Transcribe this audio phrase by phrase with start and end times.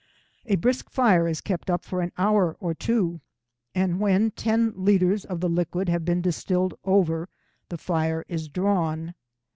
[0.47, 3.21] A brisk fire is kept up for an hour or two,
[3.75, 7.29] and when ten litres of the liquid have distilled over,
[7.69, 9.13] the fire is drawn.